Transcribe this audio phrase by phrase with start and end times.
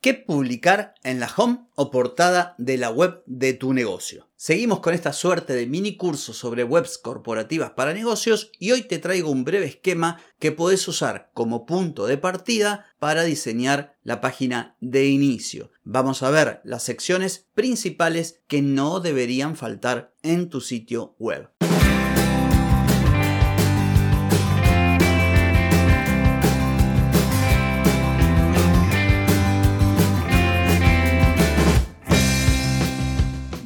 [0.00, 4.28] ¿Qué publicar en la home o portada de la web de tu negocio?
[4.36, 8.98] Seguimos con esta suerte de mini curso sobre webs corporativas para negocios y hoy te
[8.98, 14.76] traigo un breve esquema que puedes usar como punto de partida para diseñar la página
[14.80, 15.72] de inicio.
[15.82, 21.50] Vamos a ver las secciones principales que no deberían faltar en tu sitio web.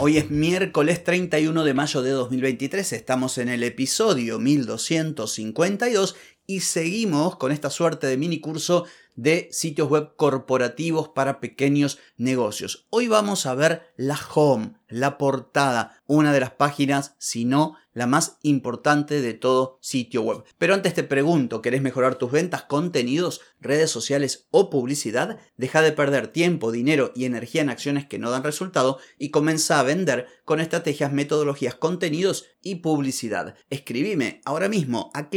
[0.00, 6.14] Hoy es miércoles 31 de mayo de 2023, estamos en el episodio 1252
[6.50, 12.86] y seguimos con esta suerte de mini curso de sitios web corporativos para pequeños negocios.
[12.88, 18.06] Hoy vamos a ver la home, la portada, una de las páginas, si no la
[18.06, 20.44] más importante de todo sitio web.
[20.56, 25.40] Pero antes te pregunto, ¿querés mejorar tus ventas, contenidos, redes sociales o publicidad?
[25.56, 29.80] Deja de perder tiempo, dinero y energía en acciones que no dan resultado y comienza
[29.80, 33.56] a vender con estrategias, metodologías, contenidos y publicidad.
[33.68, 35.28] Escribime ahora mismo a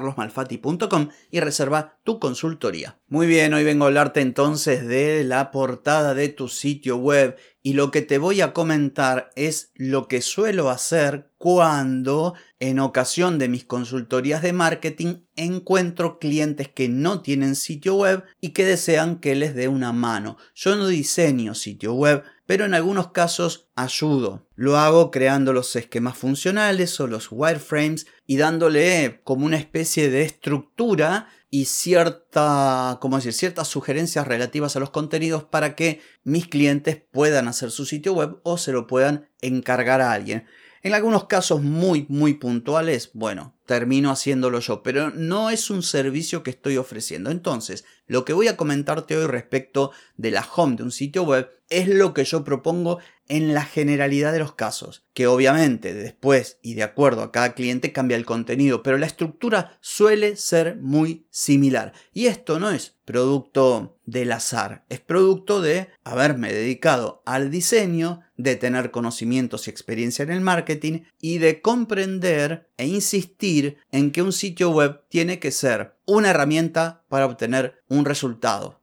[0.00, 2.98] clientes@carlosmalfati.com y reserva tu consultoría.
[3.08, 7.72] Muy bien, hoy vengo a hablarte entonces de la portada de tu sitio web y
[7.72, 13.48] lo que te voy a comentar es lo que suelo hacer cuando en ocasión de
[13.48, 19.34] mis consultorías de marketing encuentro clientes que no tienen sitio web y que desean que
[19.34, 20.38] les dé una mano.
[20.54, 24.46] Yo no diseño sitio web, pero en algunos casos ayudo.
[24.54, 30.22] Lo hago creando los esquemas funcionales o los wireframes y dándole como una especie de
[30.22, 33.32] estructura y cierta, ¿cómo decir?
[33.32, 38.40] ciertas sugerencias relativas a los contenidos para que mis clientes puedan hacer su sitio web
[38.42, 40.46] o se lo puedan encargar a alguien.
[40.86, 46.44] En algunos casos muy, muy puntuales, bueno, termino haciéndolo yo, pero no es un servicio
[46.44, 47.32] que estoy ofreciendo.
[47.32, 51.50] Entonces, lo que voy a comentarte hoy respecto de la home de un sitio web
[51.70, 56.74] es lo que yo propongo en la generalidad de los casos, que obviamente después y
[56.74, 61.94] de acuerdo a cada cliente cambia el contenido, pero la estructura suele ser muy similar.
[62.12, 68.56] Y esto no es producto del azar, es producto de haberme dedicado al diseño, de
[68.56, 74.32] tener conocimientos y experiencia en el marketing y de comprender e insistir en que un
[74.32, 78.80] sitio web tiene que ser una herramienta para obtener un resultado.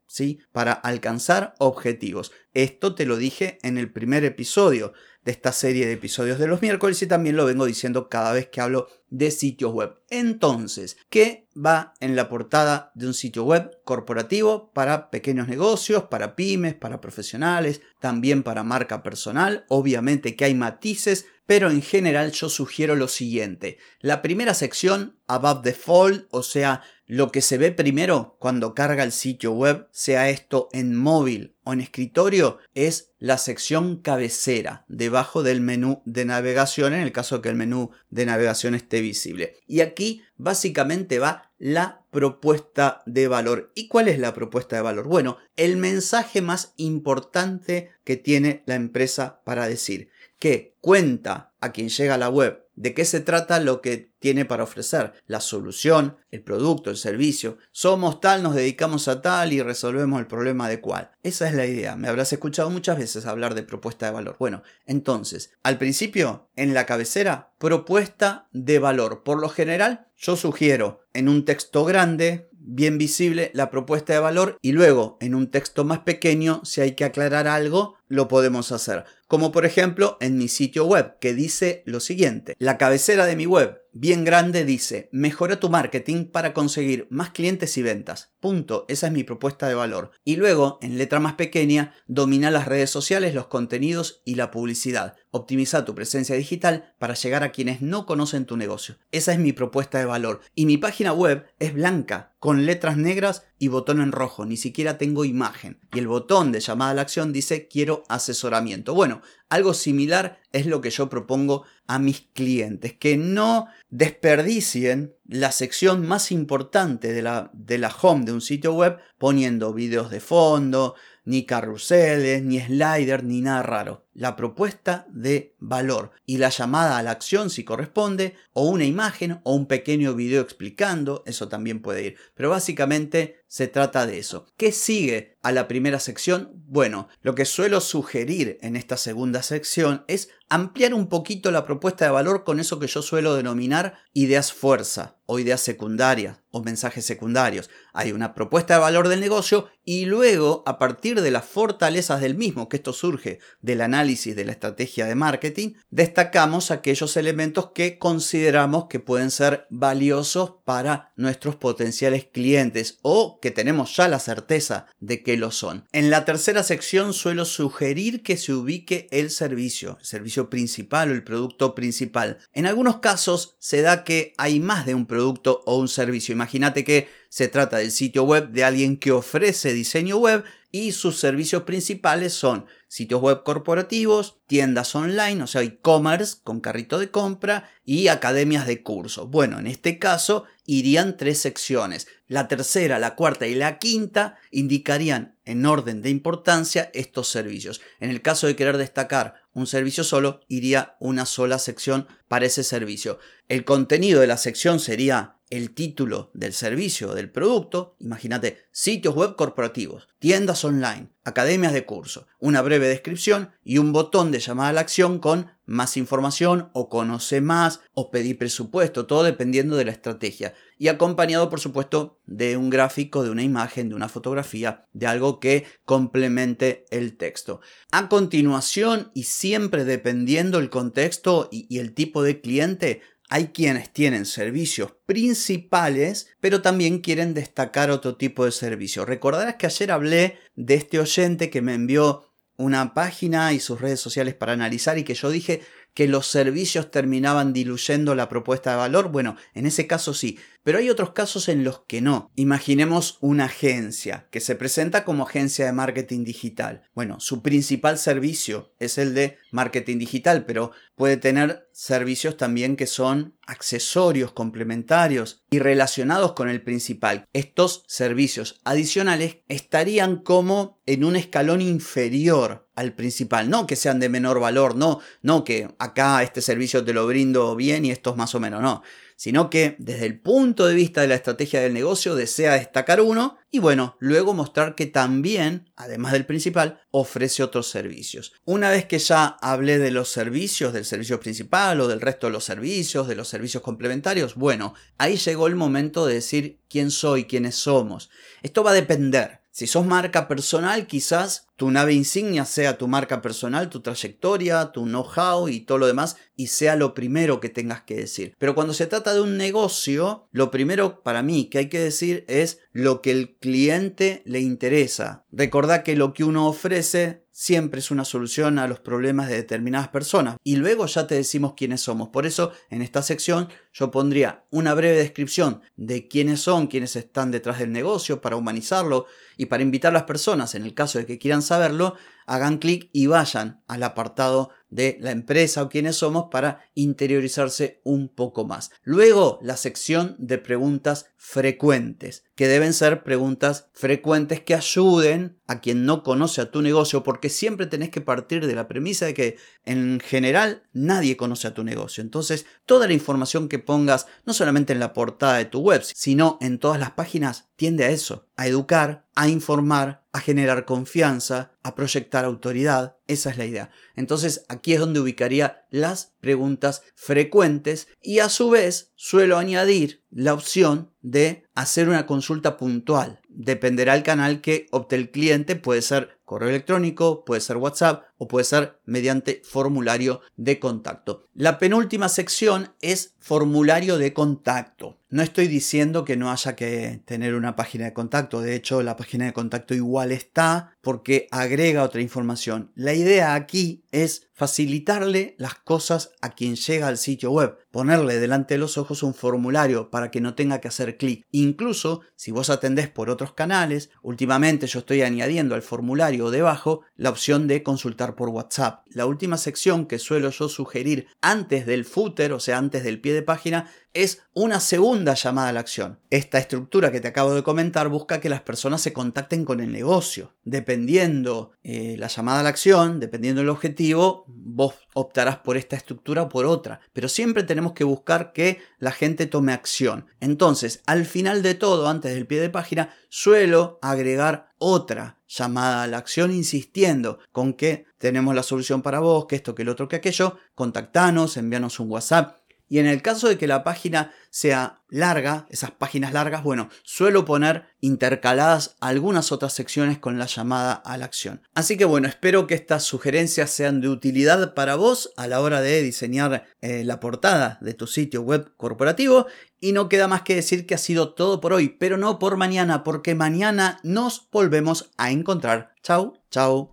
[0.51, 2.31] Para alcanzar objetivos.
[2.53, 4.93] Esto te lo dije en el primer episodio
[5.25, 8.47] de esta serie de episodios de los miércoles y también lo vengo diciendo cada vez
[8.47, 9.95] que hablo de sitios web.
[10.11, 16.35] Entonces, ¿qué va en la portada de un sitio web corporativo para pequeños negocios, para
[16.35, 19.65] pymes, para profesionales, también para marca personal?
[19.67, 23.77] Obviamente que hay matices, pero en general yo sugiero lo siguiente.
[23.99, 26.81] La primera sección, above the fold, o sea,
[27.13, 31.71] lo que se ve primero cuando carga el sitio web, sea esto en móvil o
[31.71, 37.49] en escritorio, es la sección cabecera, debajo del menú de navegación, en el caso que
[37.49, 39.57] el menú de navegación esté visible.
[39.67, 43.71] Y aquí básicamente va la propuesta de valor.
[43.75, 45.07] ¿Y cuál es la propuesta de valor?
[45.07, 51.89] Bueno, el mensaje más importante que tiene la empresa para decir que cuenta a quien
[51.89, 56.17] llega a la web de qué se trata lo que tiene para ofrecer, la solución,
[56.31, 57.57] el producto, el servicio.
[57.71, 61.11] Somos tal, nos dedicamos a tal y resolvemos el problema de cual.
[61.23, 61.95] Esa es la idea.
[61.95, 64.37] Me habrás escuchado muchas veces hablar de propuesta de valor.
[64.39, 69.23] Bueno, entonces, al principio, en la cabecera, propuesta de valor.
[69.23, 74.57] Por lo general, yo sugiero en un texto grande, bien visible, la propuesta de valor
[74.61, 79.05] y luego en un texto más pequeño, si hay que aclarar algo, lo podemos hacer.
[79.27, 82.55] Como por ejemplo en mi sitio web, que dice lo siguiente.
[82.59, 87.75] La cabecera de mi web, bien grande, dice, mejora tu marketing para conseguir más clientes
[87.77, 88.33] y ventas.
[88.39, 88.85] Punto.
[88.87, 90.11] Esa es mi propuesta de valor.
[90.23, 95.15] Y luego, en letra más pequeña, domina las redes sociales, los contenidos y la publicidad.
[95.31, 98.97] Optimiza tu presencia digital para llegar a quienes no conocen tu negocio.
[99.11, 100.41] Esa es mi propuesta de valor.
[100.53, 104.45] Y mi página web es blanca, con letras negras y botón en rojo.
[104.45, 105.79] Ni siquiera tengo imagen.
[105.93, 108.93] Y el botón de llamada a la acción dice quiero asesoramiento.
[108.93, 115.53] Bueno, algo similar es lo que yo propongo a mis clientes, que no desperdicien la
[115.53, 120.19] sección más importante de la, de la home de un sitio web poniendo videos de
[120.19, 120.95] fondo,
[121.25, 124.05] ni carruseles, ni sliders, ni nada raro.
[124.13, 129.39] La propuesta de valor y la llamada a la acción si corresponde, o una imagen
[129.43, 132.17] o un pequeño video explicando, eso también puede ir.
[132.35, 134.47] Pero básicamente se trata de eso.
[134.57, 136.51] ¿Qué sigue a la primera sección?
[136.65, 142.05] Bueno, lo que suelo sugerir en esta segunda sección es ampliar un poquito la propuesta
[142.05, 147.05] de valor con eso que yo suelo denominar ideas fuerza o ideas secundarias o mensajes
[147.05, 147.69] secundarios.
[147.93, 152.35] Hay una propuesta de valor del negocio y luego, a partir de las fortalezas del
[152.35, 157.97] mismo, que esto surge del análisis de la estrategia de marketing, destacamos aquellos elementos que
[157.97, 164.85] consideramos que pueden ser valiosos para nuestros potenciales clientes o que tenemos ya la certeza
[164.99, 165.85] de que lo son.
[165.91, 171.13] En la tercera sección suelo sugerir que se ubique el servicio, el servicio principal o
[171.13, 172.37] el producto principal.
[172.53, 176.33] En algunos casos se da que hay más de un producto o un servicio.
[176.33, 181.19] Imagínate que se trata del sitio web de alguien que ofrece diseño web y sus
[181.19, 187.69] servicios principales son sitios web corporativos, tiendas online, o sea, e-commerce con carrito de compra
[187.85, 189.29] y academias de cursos.
[189.29, 192.07] Bueno, en este caso irían tres secciones.
[192.27, 197.81] La tercera, la cuarta y la quinta indicarían en orden de importancia estos servicios.
[197.99, 202.63] En el caso de querer destacar un servicio solo, iría una sola sección para ese
[202.63, 203.19] servicio.
[203.49, 209.35] El contenido de la sección sería el título del servicio del producto, imagínate, sitios web
[209.35, 214.73] corporativos, tiendas online, academias de curso, una breve descripción y un botón de llamada a
[214.73, 219.91] la acción con más información o conoce más o pedir presupuesto, todo dependiendo de la
[219.91, 220.55] estrategia.
[220.77, 225.39] Y acompañado, por supuesto, de un gráfico, de una imagen, de una fotografía, de algo
[225.39, 227.61] que complemente el texto.
[227.91, 233.01] A continuación, y siempre dependiendo el contexto y, y el tipo de cliente,
[233.33, 239.05] hay quienes tienen servicios principales, pero también quieren destacar otro tipo de servicio.
[239.05, 243.99] Recordarás que ayer hablé de este oyente que me envió una página y sus redes
[243.99, 245.63] sociales para analizar y que yo dije
[245.93, 249.11] que los servicios terminaban diluyendo la propuesta de valor.
[249.11, 252.31] Bueno, en ese caso sí, pero hay otros casos en los que no.
[252.35, 256.83] Imaginemos una agencia que se presenta como agencia de marketing digital.
[256.95, 262.87] Bueno, su principal servicio es el de marketing digital, pero puede tener servicios también que
[262.87, 267.25] son accesorios complementarios y relacionados con el principal.
[267.33, 274.09] Estos servicios adicionales estarían como en un escalón inferior al principal, no que sean de
[274.09, 278.33] menor valor, no, no que acá este servicio te lo brindo bien y estos más
[278.35, 278.83] o menos, no
[279.23, 283.37] sino que desde el punto de vista de la estrategia del negocio desea destacar uno
[283.51, 288.33] y bueno, luego mostrar que también, además del principal, ofrece otros servicios.
[288.45, 292.33] Una vez que ya hablé de los servicios, del servicio principal o del resto de
[292.33, 297.25] los servicios, de los servicios complementarios, bueno, ahí llegó el momento de decir quién soy,
[297.25, 298.09] quiénes somos.
[298.41, 299.42] Esto va a depender.
[299.55, 304.85] Si sos marca personal, quizás tu nave insignia sea tu marca personal, tu trayectoria, tu
[304.85, 308.33] know-how y todo lo demás, y sea lo primero que tengas que decir.
[308.39, 312.25] Pero cuando se trata de un negocio, lo primero para mí que hay que decir
[312.27, 315.23] es lo que el cliente le interesa.
[315.31, 319.89] Recordá que lo que uno ofrece siempre es una solución a los problemas de determinadas
[319.89, 320.37] personas.
[320.43, 322.09] Y luego ya te decimos quiénes somos.
[322.09, 327.31] Por eso, en esta sección yo pondría una breve descripción de quiénes son, quiénes están
[327.31, 331.07] detrás del negocio para humanizarlo y para invitar a las personas, en el caso de
[331.07, 331.95] que quieran saberlo,
[332.27, 338.09] hagan clic y vayan al apartado de la empresa o quiénes somos para interiorizarse un
[338.09, 338.71] poco más.
[338.83, 345.85] Luego, la sección de preguntas frecuentes, que deben ser preguntas frecuentes que ayuden a quien
[345.85, 349.37] no conoce a tu negocio, porque siempre tenés que partir de la premisa de que
[349.63, 352.01] en general nadie conoce a tu negocio.
[352.01, 356.37] Entonces, toda la información que pongas, no solamente en la portada de tu web, sino
[356.41, 361.73] en todas las páginas, tiende a eso, a educar, a informar, a generar confianza, a
[361.73, 362.97] proyectar autoridad.
[363.07, 363.71] Esa es la idea.
[363.95, 370.35] Entonces aquí es donde ubicaría las preguntas frecuentes y a su vez suelo añadir la
[370.35, 373.21] opción de hacer una consulta puntual.
[373.27, 378.27] Dependerá del canal que opte el cliente, puede ser correo electrónico, puede ser WhatsApp o
[378.27, 381.27] puede ser mediante formulario de contacto.
[381.33, 384.99] La penúltima sección es formulario de contacto.
[385.09, 388.97] No estoy diciendo que no haya que tener una página de contacto, de hecho la
[388.97, 392.71] página de contacto igual está porque agrega otra información.
[392.75, 398.55] La idea aquí es facilitarle las cosas a quien llega al sitio web, ponerle delante
[398.55, 401.25] de los ojos un formulario para que no tenga que hacer clic.
[401.31, 407.09] Incluso si vos atendés por otros canales, últimamente yo estoy añadiendo al formulario debajo la
[407.09, 408.85] opción de consultar por WhatsApp.
[408.89, 413.13] La última sección que suelo yo sugerir antes del footer, o sea, antes del pie
[413.13, 415.99] de página, es una segunda llamada a la acción.
[416.09, 419.71] Esta estructura que te acabo de comentar busca que las personas se contacten con el
[419.71, 420.33] negocio.
[420.43, 426.23] Dependiendo eh, la llamada a la acción, dependiendo el objetivo, vos optarás por esta estructura
[426.23, 426.79] o por otra.
[426.93, 430.07] Pero siempre tenemos que buscar que la gente tome acción.
[430.19, 435.87] Entonces, al final de todo, antes del pie de página, suelo agregar otra llamada a
[435.87, 439.89] la acción insistiendo con que tenemos la solución para vos, que esto, que el otro,
[439.89, 442.37] que aquello, contactanos, envíanos un WhatsApp,
[442.73, 447.23] y en el caso de que la página sea larga, esas páginas largas, bueno, suelo
[447.23, 451.43] poner intercaladas algunas otras secciones con la llamada a la acción.
[451.53, 455.61] Así que bueno, espero que estas sugerencias sean de utilidad para vos a la hora
[455.61, 459.27] de diseñar eh, la portada de tu sitio web corporativo.
[459.59, 462.37] Y no queda más que decir que ha sido todo por hoy, pero no por
[462.37, 465.75] mañana, porque mañana nos volvemos a encontrar.
[465.83, 466.72] Chau, chau.